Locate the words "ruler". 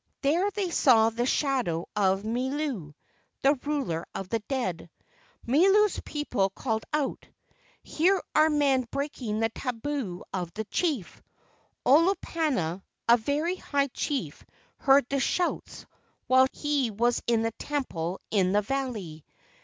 3.53-4.03